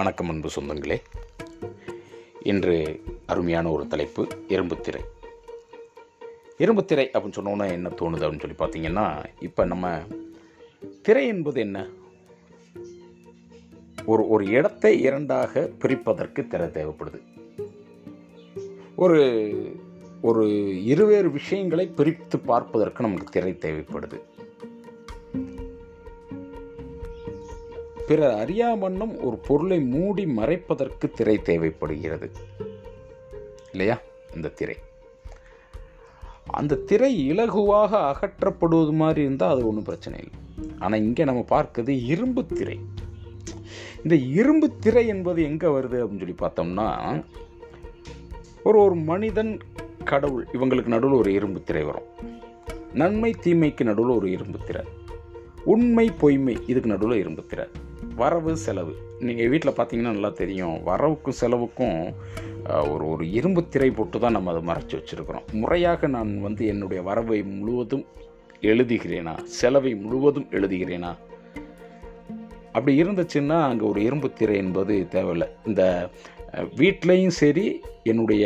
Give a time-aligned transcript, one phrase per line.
[0.00, 1.02] வணக்கம் அன்பு சொந்தங்களே.
[2.42, 5.00] இன்று அருமையான ஒரு தலைப்பு இரும்புத்திரை.
[6.58, 9.98] இரும்புத்திரை அப்படின்னு சொன்னோன்னா என்ன தோணுது அப்படின்னு சொல்லி பார்த்தீங்கன்னா இப்போ நம்ம
[11.02, 11.88] திரை என்பது என்ன?
[14.06, 17.20] ஒரு ஒரு இடத்தை இரண்டாக பிரிப்பதற்கு திரை தேவைப்படுது.
[18.96, 19.22] ஒரு
[20.22, 20.46] ஒரு
[20.84, 24.20] இருவேறு விஷயங்களை பிரித்து பார்ப்பதற்கு நமக்கு திரை தேவைப்படுது.
[28.10, 32.30] பிறர் அறியாமன்னும் ஒரு பொருளை மூடி மறைப்பதற்கு திரை தேவைப்படுகிறது.
[33.70, 34.00] இல்லையா?
[34.34, 34.76] இந்த திரை.
[36.50, 40.38] அந்த திரை இலகுவாக அகற்றப்படுவது மாதிரி இருந்தால் அது ஒன்றும் பிரச்சனை இல்லை.
[40.78, 42.78] ஆனால் இங்கே நம்ம பார்க்குறது இரும்பு திரை.
[44.02, 47.24] இந்த இரும்பு திரை என்பது எங்கே வருது அப்படின்னு சொல்லி பார்த்தோம்னா
[48.64, 49.60] ஒரு ஒரு மனிதன்
[50.04, 52.08] கடவுள் இவங்களுக்கு நடுவில் ஒரு இரும்பு திரை வரும்.
[52.94, 54.84] நன்மை தீமைக்கு நடுவில் ஒரு இரும்பு திரை.
[55.64, 57.66] உண்மை பொய்மை இதுக்கு நடுவில் இரும்பு திரை.
[58.18, 58.92] வரவு செலவு.
[59.26, 60.76] நீங்கள் வீட்டில் பார்த்தீங்கன்னா நல்லா தெரியும்.
[60.88, 61.98] வரவுக்கும் செலவுக்கும்
[62.92, 65.46] ஒரு ஒரு இரும்பு திரை போட்டு தான் நம்ம அதை மறைச்சி வச்சுருக்கிறோம்.
[65.60, 68.04] முறையாக நான் வந்து என்னுடைய வரவை முழுவதும்
[68.72, 69.34] எழுதுகிறேனா?
[69.58, 71.12] செலவை முழுவதும் எழுதுகிறேனா?
[72.72, 75.48] அப்படி இருந்துச்சுன்னா அங்கே ஒரு இரும்பு திரை என்பது தேவையில்லை.
[75.66, 76.10] இந்த
[76.80, 77.80] வீட்லேயும் சரி
[78.10, 78.44] என்னுடைய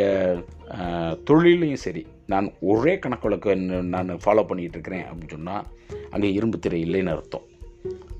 [1.29, 3.55] தொழிலையும் சரி நான் ஒரே கணக்கு
[3.93, 5.65] நான் ஃபாலோ பண்ணிகிட்டு இருக்கிறேன் அப்படின்னு சொன்னால்
[6.11, 7.45] அங்கே இரும்பு திரை இல்லைன்னு அர்த்தம்.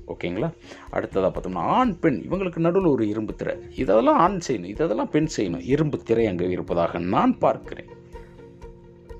[0.06, 0.52] ஓகேங்களா?
[0.90, 3.56] அடுத்ததாக பார்த்தோம்னா ஆண் பெண் இவங்களுக்கு நடுவில் ஒரு இரும்பு திரை.
[3.76, 5.62] இதெல்லாம் ஆண் செய்யணும் இதெல்லாம் பெண் செய்யணும்.
[5.64, 7.86] இரும்பு திரை அங்கே இருப்பதாக நான் பார்க்கிறேன்.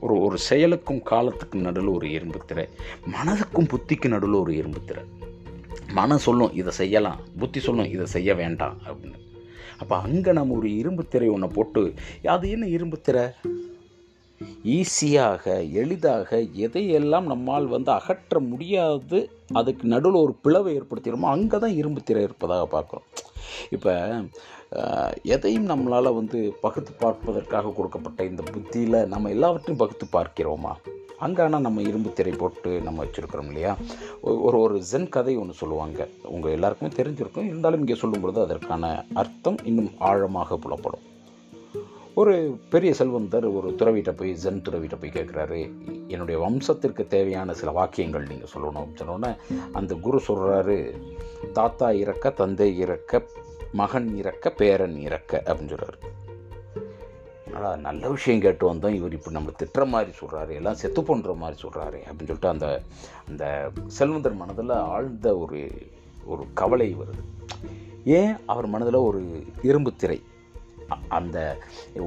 [0.01, 2.69] ஒரு ஒரு செயலுக்கும் காலத்துக்கும் நடுவில் ஒரு இரும்பு திரை.
[3.06, 5.05] மனதுக்கும் புத்திக்கு நடுவில் ஒரு இரும்பு திரை.
[5.93, 7.21] மனம் சொல்லும் இதை செய்யலாம்.
[7.39, 8.77] புத்தி சொல்லும் இதை செய்ய வேண்டாம்.
[8.87, 9.15] அப்படின்னு.
[9.78, 13.27] அப்போ அங்கே நம்ம ஒரு இரும்பு திரை ஒன்று போட்டு அது என்ன இரும்பு திரை?
[14.67, 22.03] ஈஸியாக எளிதாக எதையெல்லாம் நம்மால் வந்து அகற்ற முடியாது அதுக்கு நடுவில் ஒரு பிளவை ஏற்படுத்திடுமோ அங்கே தான் இரும்பு
[22.03, 23.06] திரை இருப்பதாக பார்க்குறோம்.
[23.70, 24.14] இப்போ
[25.22, 30.72] எதையும் நம்மளால் வந்து பகுத்து பார்ப்பதற்காக கொடுக்கப்பட்ட இந்த புத்தியில் நம்ம எல்லாவற்றையும் பகுத்து பார்க்கிறோமா?
[31.19, 33.76] அங்கே ஆனால் நம்ம இரும்பு திரை போட்டு நம்ம வச்சுருக்கிறோம் இல்லையா?
[34.21, 36.09] ஒ- ஒரு ஒரு ஜென் கதை ஒன்று சொல்லுவாங்க.
[36.25, 37.47] உங்கள் எல்லாருக்குமே தெரிஞ்சிருக்கும்.
[37.47, 41.15] இருந்தாலும் இங்கே சொல்லும்பொழுது அதற்கான அர்த்தம் இன்னும் ஆழமாக புலப்படும்.
[42.21, 42.34] ஒரு
[42.71, 45.59] பெரிய செல்வந்தர் ஒரு துறவிட்ட போய் ஜென் துறவிட்ட போய் கேட்குறாரு
[46.09, 48.77] என்னுடைய வம்சத்திற்கு தேவையான சில வாக்கியங்கள் நீங்கள் சொல்லணும்.
[48.77, 49.37] அப்படின்னு சொன்னோன்னே
[49.72, 50.76] அந்த குரு சொல்கிறாரு
[51.53, 53.22] தாத்தா இறக்க தந்தை இறக்க
[53.72, 55.99] மகன் இறக்க பேரன் இறக்க அப்படின்னு சொல்கிறாரு
[57.55, 58.94] ஆனால் நல்ல விஷயம் கேட்டு வந்தோம்.
[58.94, 62.82] இவர் இப்படி நம்மளை திட்டுற மாதிரி சொல்கிறாரு எல்லாம் செத்து போன்ற மாதிரி சொல்கிறாரு அப்படின்னு சொல்லிட்டு அந்த
[63.28, 65.69] அந்த செல்வந்தர் மனதில் ஆழ்ந்த ஒரு
[66.25, 67.22] ஒரு கவலை வருது.
[68.05, 68.34] ஏன்?
[68.47, 70.22] அவர் மனதில் ஒரு இரும்பு திரை
[71.09, 71.37] அந்த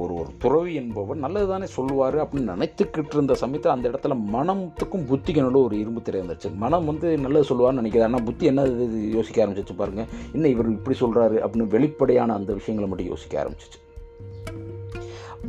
[0.02, 5.42] ஒரு ஒரு துறவி என்பவர் நல்லது தானே சொல்லுவார் அப்படின்னு நினைத்துக்கிட்டு இருந்த சமயத்தில் அந்த இடத்துல மனத்துக்கும் புத்திக்கு
[5.44, 9.44] நடுவில் ஒரு இரும்பு திரை வந்துச்சு மனம் வந்து நல்லது சொல்லுவார்னு நினைக்கிறார் ஆனால் புத்தி என்ன இது யோசிக்க
[9.44, 10.04] ஆரம்பிச்சிச்சு பாருங்க.
[10.32, 13.80] என்ன இவர் இப்படி சொல்கிறாரு அப்படின்னு வெளிப்படையான அந்த விஷயங்களை மட்டும் யோசிக்க ஆரம்பிச்சிச்சு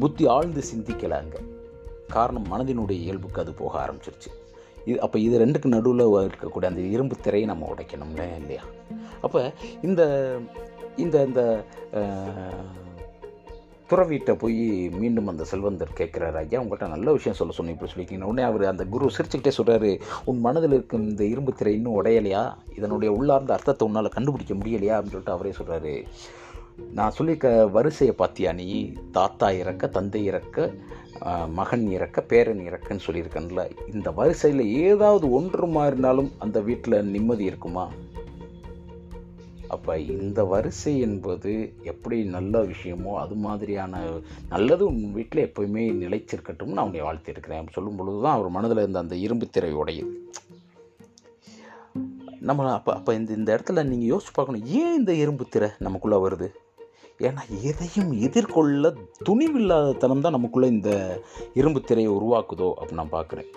[0.02, 1.42] புத்தி ஆழ்ந்து சிந்திக்கலை அங்கே.
[2.16, 4.30] காரணம் மனதினுடைய இயல்புக்கு அது போக ஆரம்பிச்சிருச்சு.
[4.90, 8.63] இது அப்போ இது ரெண்டுக்கு நடுவில் இருக்கக்கூடிய அந்த இரும்பு திரையை நம்ம உடைக்கணும்ல இல்லையா?
[9.25, 9.40] அப்போ
[9.88, 10.02] இந்த
[11.03, 11.42] இந்த இந்த
[13.91, 14.59] துறவிட்ட போய்
[15.00, 18.85] மீண்டும் அந்த செல்வந்தர் கேட்குறாரு ஐயா உங்கள்கிட்ட நல்ல விஷயம் சொல்ல சொன்னேன் இப்படி சொல்லிக்கிங்க உடனே அவர் அந்த
[18.94, 19.91] குரு சிரிச்சுக்கிட்டே சொல்கிறாரு
[20.25, 22.44] உன் மனதில் இருக்கும் இந்த இரும்பு திரை இன்னும் உடையலையா?
[22.78, 24.96] இதனுடைய உள்ளார்ந்த அர்த்தத்தை உன்னால் கண்டுபிடிக்க முடியலையா?
[24.97, 25.96] அப்படின்னு சொல்லிட்டு அவரே சொல்கிறாரு
[26.94, 28.68] நான் சொல்லியிருக்க வரிசையை பார்த்தியா நீ?
[29.12, 30.57] தாத்தா இறக்க தந்தை இறக்க
[31.57, 33.63] மகன் இறக்க பேரன் இறக்கன்னு சொல்லியிருக்கேன்ல.
[33.94, 37.85] இந்த வரிசையில் ஏதாவது ஒன்று மாறினாலும் அந்த வீட்டில் நிம்மதி இருக்குமா?
[39.73, 41.51] அப்போ இந்த வரிசை என்பது
[41.91, 44.01] எப்படி நல்ல விஷயமோ அது மாதிரியான
[44.53, 49.03] நல்லது உன் வீட்டில் எப்போயுமே நிலைச்சிருக்கட்டும்னு நான் அவனை வாழ்த்திருக்கிறேன் அப்படி சொல்லும் பொழுது தான் அவர் மனதில் இருந்த
[49.03, 50.13] அந்த இரும்பு திரை உடையுது.
[52.49, 54.67] நம்ம அப்போ அப்போ இந்த இந்த இடத்துல நீங்கள் யோசிச்சு பார்க்கணும்.
[54.79, 56.49] ஏன் இந்த இரும்பு திரை நமக்குள்ளே வருது?
[57.27, 58.93] ஏன்னா எதையும் எதிர்கொள்ள
[59.27, 60.91] துணிவில்லாதத்தனம் தான் நமக்குள்ளே இந்த
[61.61, 63.49] இரும்பு திரையை உருவாக்குதோ அப்படின்னு நான் பார்க்குறேன்.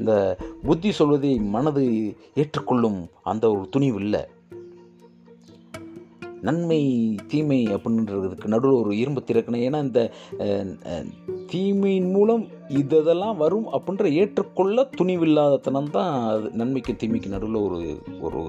[0.00, 0.14] இந்த
[0.66, 1.84] புத்தி சொல்வதை மனது
[2.40, 2.98] ஏற்றுக்கொள்ளும்
[3.30, 4.22] அந்த ஒரு துணிவு இல்லை.
[6.42, 6.80] நன்மை
[7.26, 9.64] தீமை அப்படின்றதுக்கு நடுவில் ஒரு இரும்பு திறக்கணும்.
[9.66, 10.02] ஏன்னா இந்த
[11.52, 18.42] தீமையின் மூலம் இதெல்லாம் வரும் அப்படின்ற ஏற்றுக்கொள்ள துணிவில்லாதத்தனம் தான் அது நன்மைக்கு தீமைக்கு நடுவில் ஒரு ஒரு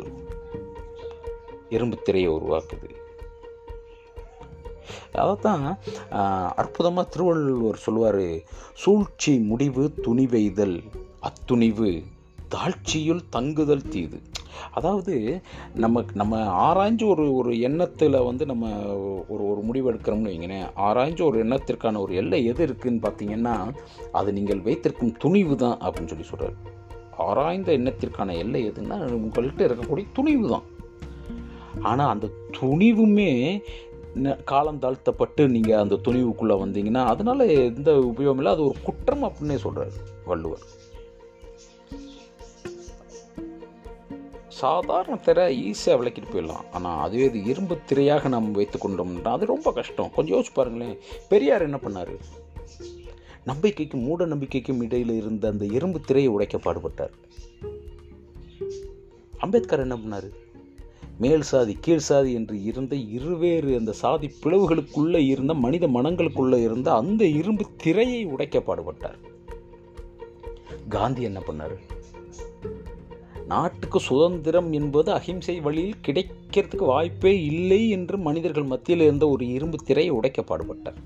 [1.69, 2.89] இரும்பு திரையை உருவாக்குது.
[5.21, 5.63] அதைத்தான்
[6.55, 8.25] அற்புதமாக திருவள்ளுவர் சொல்லுவார்
[8.73, 10.77] சூழ்ச்சி முடிவு துணிவெய்தல்
[11.29, 12.03] அத்துணிவு
[12.49, 14.17] தாழ்ச்சியுள் தங்குதல் தீது.
[14.73, 15.41] அதாவது
[15.73, 18.71] நமக்கு நம்ம ஆராய்ஞ்சு ஒரு ஒரு எண்ணத்தில் வந்து நம்ம
[19.29, 23.55] ஒரு ஒரு முடிவு எடுக்கிறோம்னு வைங்களேன் ஆராய்ஞ்சு ஒரு எண்ணத்திற்கான ஒரு எல்லை எது இருக்குன்னு பார்த்தீங்கன்னா
[24.11, 26.57] அது நீங்கள் வைத்திருக்கும் துணிவு தான் அப்படின்னு சொல்லி சொல்கிறார்
[27.27, 30.65] ஆராய்ந்த எண்ணத்திற்கான எல்லை எதுன்னா உங்கள்கிட்ட இருக்கக்கூடிய துணிவு தான்.
[31.81, 32.27] ஆனால் அந்த
[32.59, 33.31] துணிவுமே
[34.43, 39.93] காலம் தாழ்த்தப்பட்டு நீங்கள் அந்த துணிவுக்குள்ளே வந்தீங்கன்னா அதனால் எந்த உபயோகம் இல்லை அது ஒரு குற்றம் அப்படின்னே சொல்கிறார்
[40.25, 40.63] வள்ளுவர்.
[44.57, 46.65] சாதாரண திரை ஈஸியாக விளக்கிட்டு போயிடலாம்.
[46.71, 50.11] ஆனால் அதுவே இது இரும்பு திரையாக நாம் வைத்து கொண்டோம்னா அது ரொம்ப கஷ்டம்.
[50.15, 50.97] கொஞ்சம் யோசிச்சு பாருங்களேன்.
[51.29, 52.13] பெரியார் என்ன பண்ணார்?
[53.47, 57.13] நம்பிக்கைக்கும் மூட நம்பிக்கைக்கும் இடையில் இருந்த அந்த இரும்பு திரையை உடைக்க பாடுபட்டார்.
[59.37, 60.29] அம்பேத்கர் என்ன பண்ணார்?
[61.17, 67.25] மேல் சாதி கீழ் சாதி என்று இருந்த இருவேறு அந்த சாதி பிளவுகளுக்குள்ளே இருந்த மனித மனங்களுக்குள்ளே இருந்த அந்த
[67.25, 69.19] இரும்பு திரையை உடைக்க பாடுபட்டார்.
[70.89, 71.77] காந்தி என்ன பண்ணார்?
[73.47, 80.13] நாட்டுக்கு சுதந்திரம் என்பது அகிம்சை வழியில் கிடைக்கிறதுக்கு வாய்ப்பே இல்லை என்று மனிதர்கள் மத்தியில் இருந்த ஒரு இரும்பு திரையை
[80.13, 80.99] உடைக்க பாடுபட்டார்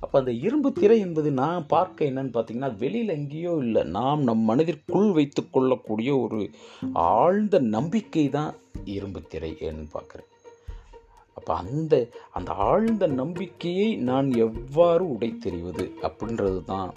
[0.00, 5.12] அப்போ அந்த இரும்பு திரை என்பது நான் பார்க்க என்னன்னு பார்த்தீங்கன்னா வெளியில் எங்கேயோ இல்லை நாம் நம் மனதிற்குள்
[5.12, 6.50] வைத்து கொள்ளக்கூடிய ஒரு
[6.92, 8.54] ஆழ்ந்த நம்பிக்கை தான்
[8.84, 10.28] இரும்பு திரை என்று பார்க்குறேன்.
[11.34, 16.94] அப்போ அந்த அந்த ஆழ்ந்த நம்பிக்கையை நான் எவ்வாறு உடைத்தெறிவது அப்படின்றது தான்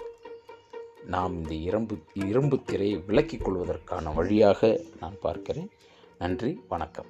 [1.06, 5.70] நாம் இந்த இரும்பு இரும்பு திரையை விலக்கிக் கொள்வதற்கான வழியாக நான் பார்க்கிறேன்.
[6.18, 7.06] நன்றி வணக்கம்.